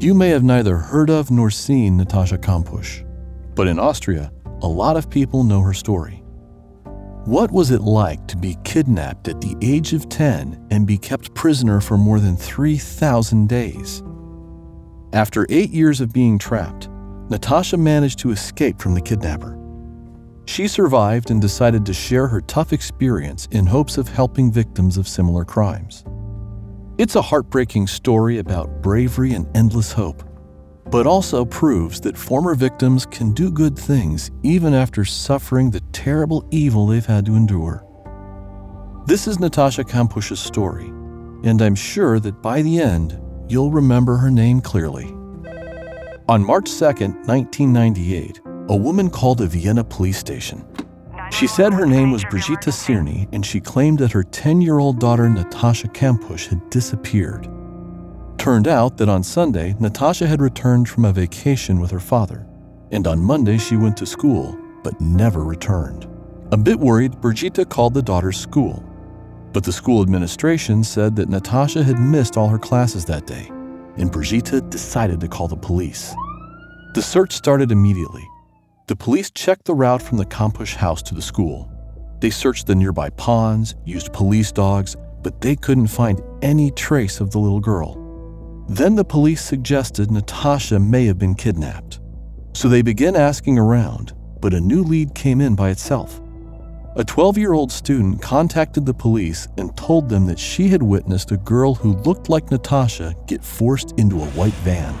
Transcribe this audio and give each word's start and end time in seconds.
You 0.00 0.14
may 0.14 0.28
have 0.28 0.44
neither 0.44 0.76
heard 0.76 1.10
of 1.10 1.32
nor 1.32 1.50
seen 1.50 1.96
Natasha 1.96 2.38
Kampusch, 2.38 3.04
but 3.56 3.66
in 3.66 3.80
Austria, 3.80 4.30
a 4.62 4.68
lot 4.68 4.96
of 4.96 5.10
people 5.10 5.42
know 5.42 5.60
her 5.60 5.74
story. 5.74 6.22
What 7.24 7.50
was 7.50 7.72
it 7.72 7.80
like 7.80 8.24
to 8.28 8.36
be 8.36 8.56
kidnapped 8.62 9.26
at 9.26 9.40
the 9.40 9.56
age 9.60 9.94
of 9.94 10.08
10 10.08 10.68
and 10.70 10.86
be 10.86 10.98
kept 10.98 11.34
prisoner 11.34 11.80
for 11.80 11.98
more 11.98 12.20
than 12.20 12.36
3,000 12.36 13.48
days? 13.48 14.04
After 15.14 15.46
eight 15.48 15.70
years 15.70 16.00
of 16.00 16.12
being 16.12 16.38
trapped, 16.38 16.88
Natasha 17.28 17.76
managed 17.76 18.20
to 18.20 18.30
escape 18.30 18.80
from 18.80 18.94
the 18.94 19.00
kidnapper. 19.00 19.58
She 20.46 20.68
survived 20.68 21.32
and 21.32 21.40
decided 21.40 21.84
to 21.86 21.92
share 21.92 22.28
her 22.28 22.40
tough 22.42 22.72
experience 22.72 23.48
in 23.50 23.66
hopes 23.66 23.98
of 23.98 24.06
helping 24.06 24.52
victims 24.52 24.96
of 24.96 25.08
similar 25.08 25.44
crimes. 25.44 26.04
It's 26.98 27.14
a 27.14 27.22
heartbreaking 27.22 27.86
story 27.86 28.38
about 28.38 28.82
bravery 28.82 29.32
and 29.34 29.46
endless 29.56 29.92
hope, 29.92 30.24
but 30.90 31.06
also 31.06 31.44
proves 31.44 32.00
that 32.00 32.18
former 32.18 32.56
victims 32.56 33.06
can 33.06 33.32
do 33.32 33.52
good 33.52 33.78
things 33.78 34.32
even 34.42 34.74
after 34.74 35.04
suffering 35.04 35.70
the 35.70 35.80
terrible 35.92 36.44
evil 36.50 36.88
they've 36.88 37.06
had 37.06 37.24
to 37.26 37.36
endure. 37.36 37.84
This 39.06 39.28
is 39.28 39.38
Natasha 39.38 39.84
Kampusch's 39.84 40.40
story, 40.40 40.86
and 41.48 41.62
I'm 41.62 41.76
sure 41.76 42.18
that 42.18 42.42
by 42.42 42.62
the 42.62 42.80
end, 42.80 43.16
you'll 43.48 43.70
remember 43.70 44.16
her 44.16 44.30
name 44.32 44.60
clearly. 44.60 45.06
On 46.28 46.44
March 46.44 46.68
2, 46.68 46.84
1998, 46.84 48.40
a 48.70 48.76
woman 48.76 49.08
called 49.08 49.40
a 49.40 49.46
Vienna 49.46 49.84
police 49.84 50.18
station. 50.18 50.66
She 51.38 51.46
said 51.46 51.72
her 51.72 51.86
name 51.86 52.10
was 52.10 52.24
Brigitte 52.24 52.72
Sirny 52.72 53.28
and 53.30 53.46
she 53.46 53.60
claimed 53.60 54.00
that 54.00 54.10
her 54.10 54.24
10 54.24 54.60
year 54.60 54.80
old 54.80 54.98
daughter 54.98 55.28
Natasha 55.28 55.86
Kampusch 55.86 56.48
had 56.48 56.68
disappeared. 56.68 57.48
Turned 58.38 58.66
out 58.66 58.96
that 58.96 59.08
on 59.08 59.22
Sunday, 59.22 59.76
Natasha 59.78 60.26
had 60.26 60.40
returned 60.40 60.88
from 60.88 61.04
a 61.04 61.12
vacation 61.12 61.78
with 61.78 61.92
her 61.92 62.00
father, 62.00 62.44
and 62.90 63.06
on 63.06 63.22
Monday 63.22 63.56
she 63.56 63.76
went 63.76 63.96
to 63.98 64.04
school 64.04 64.58
but 64.82 65.00
never 65.00 65.44
returned. 65.44 66.08
A 66.50 66.56
bit 66.56 66.80
worried, 66.80 67.20
Brigitte 67.20 67.68
called 67.68 67.94
the 67.94 68.02
daughter's 68.02 68.36
school, 68.36 68.82
but 69.52 69.62
the 69.62 69.72
school 69.72 70.02
administration 70.02 70.82
said 70.82 71.14
that 71.14 71.28
Natasha 71.28 71.84
had 71.84 72.00
missed 72.00 72.36
all 72.36 72.48
her 72.48 72.58
classes 72.58 73.04
that 73.04 73.28
day, 73.28 73.46
and 73.96 74.10
Brigitte 74.10 74.70
decided 74.70 75.20
to 75.20 75.28
call 75.28 75.46
the 75.46 75.56
police. 75.56 76.16
The 76.94 77.02
search 77.02 77.32
started 77.32 77.70
immediately. 77.70 78.28
The 78.88 78.96
police 78.96 79.30
checked 79.30 79.66
the 79.66 79.74
route 79.74 80.00
from 80.00 80.16
the 80.16 80.24
Kampusch 80.24 80.74
house 80.74 81.02
to 81.02 81.14
the 81.14 81.20
school. 81.20 81.70
They 82.20 82.30
searched 82.30 82.66
the 82.66 82.74
nearby 82.74 83.10
ponds, 83.10 83.74
used 83.84 84.14
police 84.14 84.50
dogs, 84.50 84.96
but 85.22 85.42
they 85.42 85.56
couldn't 85.56 85.88
find 85.88 86.22
any 86.40 86.70
trace 86.70 87.20
of 87.20 87.30
the 87.30 87.38
little 87.38 87.60
girl. 87.60 88.64
Then 88.66 88.94
the 88.94 89.04
police 89.04 89.44
suggested 89.44 90.10
Natasha 90.10 90.78
may 90.78 91.04
have 91.04 91.18
been 91.18 91.34
kidnapped. 91.34 92.00
So 92.54 92.66
they 92.70 92.80
began 92.80 93.14
asking 93.14 93.58
around, 93.58 94.14
but 94.40 94.54
a 94.54 94.60
new 94.60 94.82
lead 94.82 95.14
came 95.14 95.42
in 95.42 95.54
by 95.54 95.68
itself. 95.68 96.22
A 96.96 97.04
12 97.04 97.36
year 97.36 97.52
old 97.52 97.70
student 97.70 98.22
contacted 98.22 98.86
the 98.86 98.94
police 98.94 99.48
and 99.58 99.76
told 99.76 100.08
them 100.08 100.24
that 100.28 100.38
she 100.38 100.68
had 100.68 100.82
witnessed 100.82 101.30
a 101.30 101.36
girl 101.36 101.74
who 101.74 101.92
looked 102.04 102.30
like 102.30 102.50
Natasha 102.50 103.14
get 103.26 103.44
forced 103.44 103.92
into 103.98 104.16
a 104.16 104.26
white 104.28 104.58
van. 104.64 104.98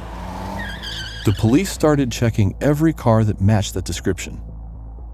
The 1.28 1.34
police 1.34 1.70
started 1.70 2.10
checking 2.10 2.56
every 2.62 2.94
car 2.94 3.22
that 3.22 3.38
matched 3.38 3.74
that 3.74 3.84
description. 3.84 4.40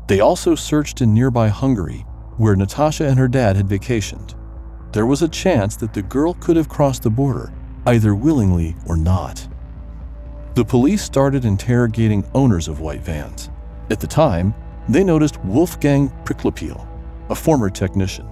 They 0.06 0.20
also 0.20 0.54
searched 0.54 1.00
in 1.00 1.12
nearby 1.12 1.48
Hungary, 1.48 2.06
where 2.36 2.54
Natasha 2.54 3.08
and 3.08 3.18
her 3.18 3.26
dad 3.26 3.56
had 3.56 3.66
vacationed. 3.66 4.36
There 4.92 5.06
was 5.06 5.22
a 5.22 5.28
chance 5.28 5.74
that 5.74 5.92
the 5.92 6.02
girl 6.02 6.34
could 6.34 6.54
have 6.54 6.68
crossed 6.68 7.02
the 7.02 7.10
border, 7.10 7.52
either 7.86 8.14
willingly 8.14 8.76
or 8.86 8.96
not. 8.96 9.48
The 10.54 10.64
police 10.64 11.02
started 11.02 11.44
interrogating 11.44 12.24
owners 12.32 12.68
of 12.68 12.78
white 12.78 13.02
vans. 13.02 13.50
At 13.90 13.98
the 13.98 14.06
time, 14.06 14.54
they 14.88 15.02
noticed 15.02 15.44
Wolfgang 15.44 16.10
Priklopil, 16.24 16.86
a 17.28 17.34
former 17.34 17.70
technician. 17.70 18.28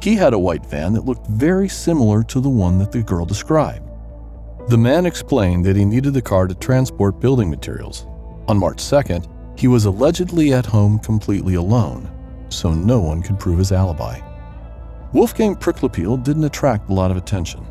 He 0.00 0.14
had 0.14 0.34
a 0.34 0.38
white 0.38 0.66
van 0.66 0.92
that 0.92 1.04
looked 1.04 1.26
very 1.26 1.68
similar 1.68 2.22
to 2.22 2.40
the 2.40 2.48
one 2.48 2.78
that 2.78 2.92
the 2.92 3.02
girl 3.02 3.26
described. 3.26 3.90
The 4.66 4.78
man 4.78 5.04
explained 5.04 5.66
that 5.66 5.76
he 5.76 5.84
needed 5.84 6.14
the 6.14 6.22
car 6.22 6.46
to 6.46 6.54
transport 6.54 7.20
building 7.20 7.50
materials. 7.50 8.06
On 8.48 8.58
March 8.58 8.78
2nd, 8.78 9.28
he 9.58 9.68
was 9.68 9.84
allegedly 9.84 10.54
at 10.54 10.64
home 10.64 10.98
completely 10.98 11.56
alone, 11.56 12.10
so 12.48 12.72
no 12.72 12.98
one 12.98 13.22
could 13.22 13.38
prove 13.38 13.58
his 13.58 13.72
alibi. 13.72 14.20
Wolfgang 15.12 15.54
Priklopil 15.54 16.24
didn't 16.24 16.44
attract 16.44 16.88
a 16.88 16.94
lot 16.94 17.10
of 17.10 17.18
attention. 17.18 17.66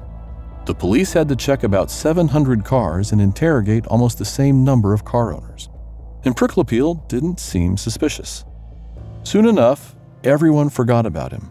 The 0.68 0.76
police 0.76 1.12
had 1.12 1.28
to 1.30 1.36
check 1.36 1.64
about 1.64 1.90
700 1.90 2.64
cars 2.64 3.12
and 3.12 3.20
interrogate 3.20 3.88
almost 3.88 4.20
the 4.20 4.24
same 4.24 4.64
number 4.64 4.94
of 4.94 5.04
car 5.04 5.34
owners. 5.34 5.70
And 6.26 6.36
Priklopil 6.36 7.08
didn't 7.10 7.40
seem 7.40 7.76
suspicious. 7.76 8.46
Soon 9.24 9.48
enough, 9.48 9.96
everyone 10.24 10.70
forgot 10.70 11.08
about 11.08 11.32
him. 11.32 11.50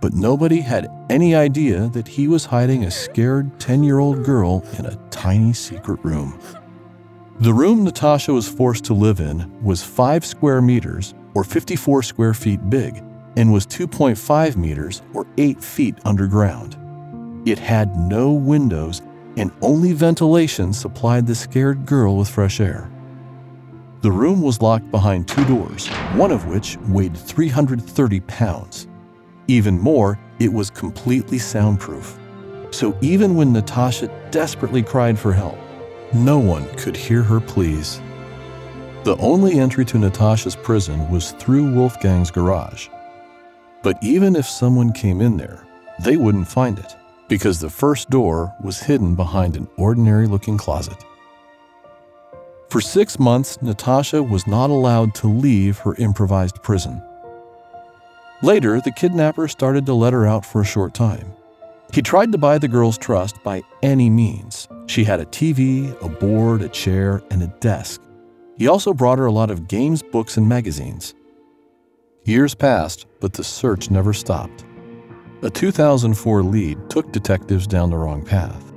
But 0.00 0.14
nobody 0.14 0.60
had 0.60 0.88
any 1.10 1.34
idea 1.34 1.88
that 1.88 2.06
he 2.06 2.28
was 2.28 2.44
hiding 2.44 2.84
a 2.84 2.90
scared 2.90 3.58
10 3.58 3.82
year 3.82 3.98
old 3.98 4.24
girl 4.24 4.64
in 4.78 4.86
a 4.86 4.96
tiny 5.10 5.52
secret 5.52 5.98
room. 6.04 6.38
The 7.40 7.52
room 7.52 7.84
Natasha 7.84 8.32
was 8.32 8.48
forced 8.48 8.84
to 8.84 8.94
live 8.94 9.20
in 9.20 9.62
was 9.62 9.82
5 9.82 10.24
square 10.24 10.60
meters, 10.60 11.14
or 11.34 11.44
54 11.44 12.02
square 12.02 12.34
feet 12.34 12.68
big, 12.68 13.02
and 13.36 13.52
was 13.52 13.66
2.5 13.66 14.56
meters, 14.56 15.02
or 15.14 15.26
8 15.36 15.62
feet 15.62 15.96
underground. 16.04 16.76
It 17.46 17.58
had 17.58 17.96
no 17.96 18.32
windows, 18.32 19.02
and 19.36 19.52
only 19.62 19.92
ventilation 19.92 20.72
supplied 20.72 21.26
the 21.26 21.34
scared 21.34 21.86
girl 21.86 22.16
with 22.16 22.28
fresh 22.28 22.60
air. 22.60 22.90
The 24.00 24.10
room 24.12 24.42
was 24.42 24.60
locked 24.60 24.90
behind 24.90 25.26
two 25.26 25.44
doors, 25.44 25.88
one 26.14 26.30
of 26.30 26.46
which 26.46 26.76
weighed 26.88 27.16
330 27.16 28.20
pounds. 28.20 28.88
Even 29.50 29.78
more, 29.78 30.18
it 30.38 30.52
was 30.52 30.68
completely 30.68 31.38
soundproof. 31.38 32.18
So 32.70 32.96
even 33.00 33.34
when 33.34 33.50
Natasha 33.50 34.08
desperately 34.30 34.82
cried 34.82 35.18
for 35.18 35.32
help, 35.32 35.58
no 36.12 36.38
one 36.38 36.68
could 36.76 36.94
hear 36.94 37.22
her 37.22 37.40
pleas. 37.40 38.00
The 39.04 39.16
only 39.16 39.58
entry 39.58 39.86
to 39.86 39.98
Natasha's 39.98 40.54
prison 40.54 41.10
was 41.10 41.32
through 41.32 41.72
Wolfgang's 41.72 42.30
garage. 42.30 42.88
But 43.82 43.96
even 44.02 44.36
if 44.36 44.46
someone 44.46 44.92
came 44.92 45.22
in 45.22 45.38
there, 45.38 45.66
they 46.04 46.18
wouldn't 46.18 46.48
find 46.48 46.78
it 46.78 46.94
because 47.26 47.58
the 47.58 47.70
first 47.70 48.10
door 48.10 48.54
was 48.62 48.80
hidden 48.80 49.14
behind 49.14 49.56
an 49.56 49.66
ordinary 49.78 50.26
looking 50.26 50.58
closet. 50.58 51.02
For 52.68 52.82
six 52.82 53.18
months, 53.18 53.62
Natasha 53.62 54.22
was 54.22 54.46
not 54.46 54.68
allowed 54.68 55.14
to 55.16 55.26
leave 55.26 55.78
her 55.78 55.94
improvised 55.94 56.62
prison. 56.62 57.02
Later, 58.42 58.80
the 58.80 58.92
kidnapper 58.92 59.48
started 59.48 59.84
to 59.86 59.94
let 59.94 60.12
her 60.12 60.26
out 60.26 60.46
for 60.46 60.60
a 60.60 60.64
short 60.64 60.94
time. 60.94 61.32
He 61.92 62.02
tried 62.02 62.30
to 62.32 62.38
buy 62.38 62.58
the 62.58 62.68
girl's 62.68 62.98
trust 62.98 63.42
by 63.42 63.62
any 63.82 64.08
means. 64.08 64.68
She 64.86 65.02
had 65.04 65.18
a 65.18 65.26
TV, 65.26 65.90
a 66.02 66.08
board, 66.08 66.62
a 66.62 66.68
chair, 66.68 67.22
and 67.30 67.42
a 67.42 67.48
desk. 67.60 68.00
He 68.56 68.68
also 68.68 68.92
brought 68.94 69.18
her 69.18 69.26
a 69.26 69.32
lot 69.32 69.50
of 69.50 69.66
games, 69.66 70.02
books, 70.02 70.36
and 70.36 70.48
magazines. 70.48 71.14
Years 72.24 72.54
passed, 72.54 73.06
but 73.20 73.32
the 73.32 73.42
search 73.42 73.90
never 73.90 74.12
stopped. 74.12 74.64
A 75.42 75.50
2004 75.50 76.42
lead 76.42 76.78
took 76.90 77.10
detectives 77.10 77.66
down 77.66 77.90
the 77.90 77.96
wrong 77.96 78.24
path. 78.24 78.72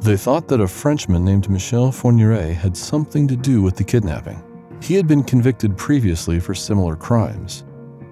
They 0.00 0.16
thought 0.16 0.48
that 0.48 0.60
a 0.60 0.68
Frenchman 0.68 1.24
named 1.24 1.48
Michel 1.48 1.90
Fourniret 1.92 2.54
had 2.54 2.76
something 2.76 3.26
to 3.28 3.36
do 3.36 3.62
with 3.62 3.76
the 3.76 3.84
kidnapping. 3.84 4.42
He 4.82 4.94
had 4.94 5.06
been 5.06 5.22
convicted 5.22 5.76
previously 5.76 6.40
for 6.40 6.54
similar 6.54 6.96
crimes, 6.96 7.64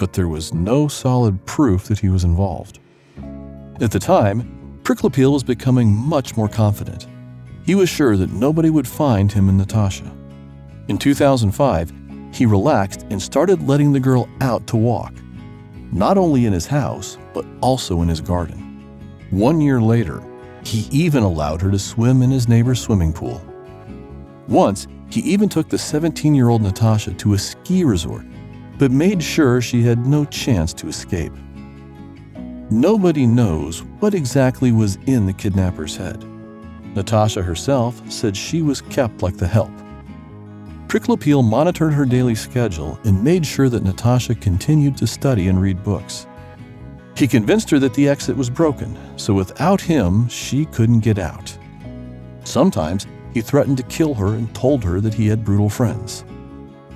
but 0.04 0.12
there 0.12 0.28
was 0.28 0.52
no 0.52 0.86
solid 0.86 1.42
proof 1.46 1.84
that 1.84 1.98
he 1.98 2.10
was 2.10 2.24
involved. 2.24 2.78
At 3.80 3.90
the 3.90 3.98
time, 3.98 4.78
Priklopil 4.82 5.32
was 5.32 5.42
becoming 5.42 5.96
much 5.96 6.36
more 6.36 6.46
confident. 6.46 7.06
He 7.64 7.74
was 7.74 7.88
sure 7.88 8.14
that 8.18 8.30
nobody 8.30 8.68
would 8.68 8.86
find 8.86 9.32
him 9.32 9.48
and 9.48 9.56
Natasha. 9.56 10.14
In 10.88 10.98
2005, 10.98 11.90
he 12.34 12.44
relaxed 12.44 13.06
and 13.08 13.22
started 13.22 13.66
letting 13.66 13.92
the 13.94 13.98
girl 13.98 14.28
out 14.42 14.66
to 14.66 14.76
walk, 14.76 15.14
not 15.90 16.18
only 16.18 16.44
in 16.44 16.52
his 16.52 16.66
house, 16.66 17.16
but 17.32 17.46
also 17.62 18.02
in 18.02 18.08
his 18.08 18.20
garden. 18.20 18.58
One 19.30 19.58
year 19.58 19.80
later, 19.80 20.22
He 20.64 20.86
even 20.90 21.22
allowed 21.22 21.62
her 21.62 21.70
to 21.70 21.78
swim 21.78 22.20
in 22.20 22.30
his 22.30 22.46
neighbor's 22.46 22.82
swimming 22.82 23.14
pool. 23.14 23.40
Once, 24.48 24.86
he 25.08 25.20
even 25.22 25.48
took 25.48 25.70
the 25.70 25.78
17 25.78 26.34
year 26.34 26.50
old 26.50 26.60
Natasha 26.60 27.14
to 27.14 27.32
a 27.32 27.38
ski 27.38 27.84
resort, 27.84 28.26
but 28.78 28.90
made 28.90 29.22
sure 29.22 29.60
she 29.60 29.82
had 29.82 30.06
no 30.06 30.24
chance 30.24 30.72
to 30.74 30.88
escape. 30.88 31.32
Nobody 32.70 33.26
knows 33.26 33.82
what 34.00 34.14
exactly 34.14 34.72
was 34.72 34.96
in 35.06 35.26
the 35.26 35.32
kidnapper's 35.32 35.96
head. 35.96 36.24
Natasha 36.94 37.42
herself 37.42 38.00
said 38.10 38.36
she 38.36 38.62
was 38.62 38.80
kept 38.80 39.22
like 39.22 39.36
the 39.36 39.46
help. 39.46 39.70
Priklopil 40.88 41.42
monitored 41.42 41.92
her 41.92 42.04
daily 42.04 42.34
schedule 42.34 42.98
and 43.04 43.22
made 43.22 43.44
sure 43.44 43.68
that 43.68 43.82
Natasha 43.82 44.34
continued 44.34 44.96
to 44.96 45.06
study 45.06 45.48
and 45.48 45.60
read 45.60 45.82
books. 45.82 46.26
He 47.16 47.28
convinced 47.28 47.70
her 47.70 47.78
that 47.78 47.94
the 47.94 48.08
exit 48.08 48.36
was 48.36 48.50
broken, 48.50 48.96
so 49.16 49.34
without 49.34 49.80
him, 49.80 50.28
she 50.28 50.66
couldn't 50.66 51.00
get 51.00 51.18
out. 51.18 51.56
Sometimes 52.44 53.06
he 53.32 53.40
threatened 53.40 53.76
to 53.78 53.82
kill 53.84 54.14
her 54.14 54.34
and 54.34 54.52
told 54.54 54.84
her 54.84 55.00
that 55.00 55.14
he 55.14 55.26
had 55.26 55.44
brutal 55.44 55.68
friends. 55.68 56.24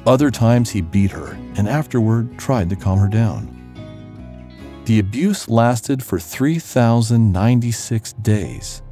Other 0.07 0.31
times 0.31 0.71
he 0.71 0.81
beat 0.81 1.11
her 1.11 1.33
and 1.57 1.69
afterward 1.69 2.39
tried 2.39 2.71
to 2.71 2.77
calm 2.77 2.99
her 2.99 3.09
down. 3.09 3.55
The 4.87 5.01
abuse 5.01 5.49
lasted 5.49 6.03
for 6.03 6.19
3,096 6.19 8.13
days, 8.15 8.83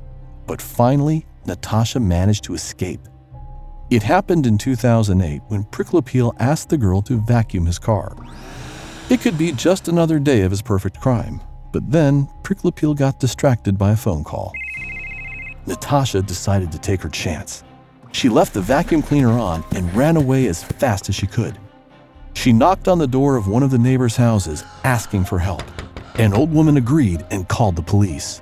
but 0.46 0.60
finally, 0.60 1.24
Natasha 1.46 2.00
managed 2.00 2.44
to 2.44 2.54
escape. 2.54 3.00
It 3.88 4.02
happened 4.02 4.46
in 4.46 4.58
2008 4.58 5.42
when 5.48 5.64
Priklopil 5.64 6.34
asked 6.38 6.68
the 6.68 6.76
girl 6.76 7.00
to 7.02 7.20
vacuum 7.20 7.66
his 7.66 7.78
car. 7.78 8.16
It 9.08 9.20
could 9.20 9.38
be 9.38 9.52
just 9.52 9.86
another 9.88 10.18
day 10.18 10.42
of 10.42 10.50
his 10.50 10.60
perfect 10.60 11.00
crime, 11.00 11.40
but 11.72 11.90
then 11.90 12.28
Priklopil 12.42 12.96
got 12.96 13.20
distracted 13.20 13.78
by 13.78 13.92
a 13.92 13.96
phone 13.96 14.24
call. 14.24 14.52
Natasha 15.66 16.20
decided 16.22 16.72
to 16.72 16.78
take 16.78 17.00
her 17.02 17.08
chance. 17.08 17.62
She 18.16 18.30
left 18.30 18.54
the 18.54 18.62
vacuum 18.62 19.02
cleaner 19.02 19.38
on 19.38 19.62
and 19.72 19.94
ran 19.94 20.16
away 20.16 20.46
as 20.46 20.64
fast 20.64 21.10
as 21.10 21.14
she 21.14 21.26
could. 21.26 21.58
She 22.32 22.50
knocked 22.50 22.88
on 22.88 22.98
the 22.98 23.06
door 23.06 23.36
of 23.36 23.46
one 23.46 23.62
of 23.62 23.70
the 23.70 23.76
neighbors' 23.76 24.16
houses 24.16 24.64
asking 24.84 25.26
for 25.26 25.38
help. 25.38 25.62
An 26.14 26.32
old 26.32 26.50
woman 26.50 26.78
agreed 26.78 27.26
and 27.30 27.46
called 27.46 27.76
the 27.76 27.82
police. 27.82 28.40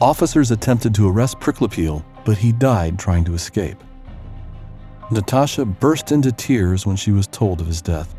Officers 0.00 0.50
attempted 0.50 0.92
to 0.96 1.08
arrest 1.08 1.38
Priklopil, 1.38 2.04
but 2.24 2.36
he 2.36 2.50
died 2.50 2.98
trying 2.98 3.22
to 3.26 3.34
escape. 3.34 3.78
Natasha 5.12 5.64
burst 5.64 6.10
into 6.10 6.32
tears 6.32 6.84
when 6.84 6.96
she 6.96 7.12
was 7.12 7.28
told 7.28 7.60
of 7.60 7.68
his 7.68 7.80
death. 7.80 8.12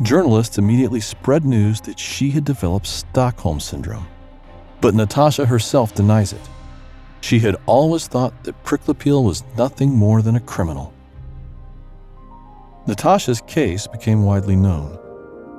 Journalists 0.00 0.56
immediately 0.56 1.00
spread 1.00 1.44
news 1.44 1.82
that 1.82 1.98
she 1.98 2.30
had 2.30 2.46
developed 2.46 2.86
Stockholm 2.86 3.60
Syndrome. 3.60 4.08
But 4.80 4.94
Natasha 4.94 5.44
herself 5.44 5.94
denies 5.94 6.32
it. 6.32 6.40
She 7.20 7.40
had 7.40 7.56
always 7.66 8.06
thought 8.06 8.44
that 8.44 8.62
Priklopil 8.64 9.24
was 9.24 9.44
nothing 9.56 9.90
more 9.90 10.22
than 10.22 10.36
a 10.36 10.40
criminal. 10.40 10.92
Natasha's 12.86 13.42
case 13.42 13.86
became 13.86 14.24
widely 14.24 14.56
known. 14.56 14.98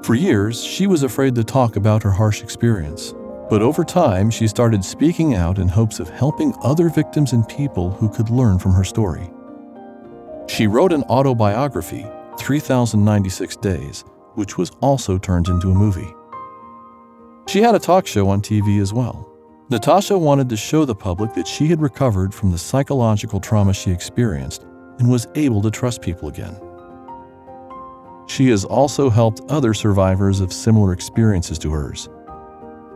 For 0.03 0.15
years, 0.15 0.63
she 0.63 0.87
was 0.87 1.03
afraid 1.03 1.35
to 1.35 1.43
talk 1.43 1.75
about 1.75 2.01
her 2.03 2.11
harsh 2.11 2.41
experience, 2.41 3.13
but 3.49 3.61
over 3.61 3.83
time, 3.83 4.29
she 4.29 4.47
started 4.47 4.83
speaking 4.83 5.35
out 5.35 5.59
in 5.59 5.67
hopes 5.67 5.99
of 5.99 6.09
helping 6.09 6.55
other 6.63 6.89
victims 6.89 7.33
and 7.33 7.47
people 7.47 7.91
who 7.91 8.09
could 8.09 8.29
learn 8.29 8.57
from 8.57 8.73
her 8.73 8.83
story. 8.83 9.29
She 10.47 10.67
wrote 10.67 10.93
an 10.93 11.03
autobiography, 11.03 12.07
3096 12.39 13.57
Days, 13.57 14.05
which 14.35 14.57
was 14.57 14.71
also 14.81 15.17
turned 15.17 15.47
into 15.47 15.69
a 15.69 15.75
movie. 15.75 16.13
She 17.47 17.61
had 17.61 17.75
a 17.75 17.79
talk 17.79 18.07
show 18.07 18.29
on 18.29 18.41
TV 18.41 18.81
as 18.81 18.93
well. 18.93 19.27
Natasha 19.71 20.17
wanted 20.17 20.49
to 20.49 20.57
show 20.57 20.83
the 20.83 20.95
public 20.95 21.35
that 21.35 21.47
she 21.47 21.67
had 21.67 21.79
recovered 21.79 22.33
from 22.33 22.51
the 22.51 22.57
psychological 22.57 23.39
trauma 23.39 23.71
she 23.71 23.91
experienced 23.91 24.65
and 24.97 25.07
was 25.07 25.27
able 25.35 25.61
to 25.61 25.69
trust 25.69 26.01
people 26.01 26.27
again. 26.27 26.59
She 28.27 28.49
has 28.49 28.65
also 28.65 29.11
helped 29.11 29.41
other 29.47 29.75
survivors 29.75 30.39
of 30.39 30.51
similar 30.51 30.91
experiences 30.91 31.59
to 31.59 31.71
hers. 31.71 32.09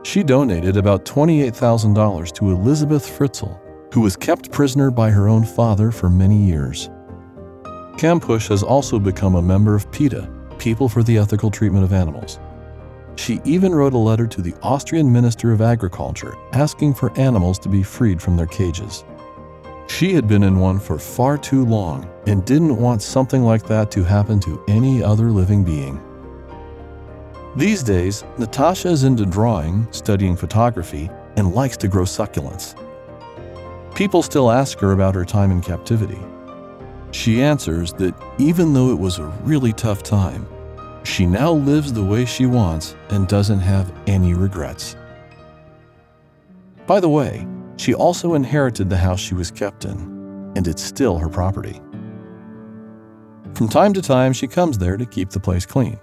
She 0.01 0.23
donated 0.23 0.75
about 0.75 1.05
$28,000 1.05 2.31
to 2.33 2.49
Elisabeth 2.49 3.05
Fritzl, 3.05 3.59
who 3.93 4.01
was 4.01 4.15
kept 4.15 4.51
prisoner 4.51 4.89
by 4.89 5.11
her 5.11 5.29
own 5.29 5.45
father 5.45 5.91
for 5.91 6.09
many 6.09 6.43
years. 6.43 6.89
Kampusch 7.97 8.47
has 8.49 8.63
also 8.63 8.97
become 8.97 9.35
a 9.35 9.41
member 9.43 9.75
of 9.75 9.91
PETA, 9.91 10.27
People 10.57 10.89
for 10.89 11.03
the 11.03 11.19
Ethical 11.19 11.51
Treatment 11.51 11.83
of 11.83 11.93
Animals. 11.93 12.39
She 13.15 13.39
even 13.45 13.73
wrote 13.73 13.93
a 13.93 13.97
letter 13.97 14.27
to 14.27 14.41
the 14.41 14.55
Austrian 14.61 15.11
Minister 15.11 15.51
of 15.51 15.61
Agriculture 15.61 16.35
asking 16.51 16.95
for 16.95 17.17
animals 17.17 17.59
to 17.59 17.69
be 17.69 17.83
freed 17.83 18.21
from 18.21 18.35
their 18.35 18.47
cages. 18.47 19.05
She 19.87 20.13
had 20.13 20.27
been 20.27 20.43
in 20.43 20.59
one 20.59 20.79
for 20.79 20.97
far 20.97 21.37
too 21.37 21.65
long 21.65 22.09
and 22.25 22.45
didn't 22.45 22.77
want 22.77 23.01
something 23.01 23.43
like 23.43 23.63
that 23.67 23.91
to 23.91 24.03
happen 24.03 24.39
to 24.41 24.63
any 24.67 25.03
other 25.03 25.29
living 25.29 25.63
being. 25.63 26.01
These 27.55 27.83
days, 27.83 28.23
Natasha 28.39 28.87
is 28.87 29.03
into 29.03 29.25
drawing, 29.25 29.87
studying 29.91 30.35
photography, 30.35 31.11
and 31.35 31.53
likes 31.53 31.77
to 31.77 31.87
grow 31.87 32.03
succulents. 32.03 32.75
People 33.93 34.23
still 34.23 34.49
ask 34.49 34.79
her 34.79 34.91
about 34.91 35.13
her 35.13 35.25
time 35.25 35.51
in 35.51 35.61
captivity. 35.61 36.19
She 37.11 37.43
answers 37.43 37.93
that 37.93 38.15
even 38.39 38.73
though 38.73 38.89
it 38.89 38.97
was 38.97 39.19
a 39.19 39.25
really 39.43 39.71
tough 39.71 40.01
time, 40.01 40.47
she 41.03 41.25
now 41.25 41.51
lives 41.51 41.93
the 41.93 42.03
way 42.03 42.25
she 42.25 42.45
wants 42.45 42.95
and 43.09 43.27
doesn't 43.27 43.59
have 43.59 43.93
any 44.07 44.33
regrets. 44.33 44.95
By 46.87 46.99
the 46.99 47.09
way, 47.09 47.47
she 47.77 47.93
also 47.93 48.33
inherited 48.33 48.89
the 48.89 48.97
house 48.97 49.19
she 49.19 49.35
was 49.35 49.51
kept 49.51 49.85
in, 49.85 50.51
and 50.55 50.67
it's 50.67 50.81
still 50.81 51.17
her 51.17 51.29
property. 51.29 51.81
From 53.53 53.67
time 53.67 53.93
to 53.93 54.01
time, 54.01 54.33
she 54.33 54.47
comes 54.47 54.77
there 54.77 54.97
to 54.97 55.05
keep 55.05 55.29
the 55.29 55.39
place 55.39 55.65
clean. 55.65 55.99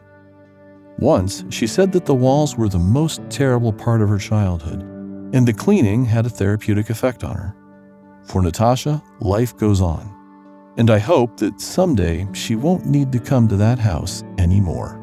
Once, 0.98 1.44
she 1.50 1.66
said 1.66 1.92
that 1.92 2.04
the 2.04 2.14
walls 2.14 2.56
were 2.56 2.68
the 2.68 2.78
most 2.78 3.22
terrible 3.30 3.72
part 3.72 4.02
of 4.02 4.08
her 4.08 4.18
childhood, 4.18 4.82
and 5.32 5.46
the 5.46 5.52
cleaning 5.52 6.04
had 6.04 6.26
a 6.26 6.30
therapeutic 6.30 6.90
effect 6.90 7.24
on 7.24 7.36
her. 7.36 7.56
For 8.24 8.42
Natasha, 8.42 9.02
life 9.20 9.56
goes 9.56 9.80
on 9.80 10.19
and 10.76 10.90
I 10.90 10.98
hope 10.98 11.36
that 11.38 11.60
someday 11.60 12.26
she 12.32 12.56
won't 12.56 12.86
need 12.86 13.12
to 13.12 13.18
come 13.18 13.48
to 13.48 13.56
that 13.56 13.78
house 13.78 14.22
anymore. 14.38 14.99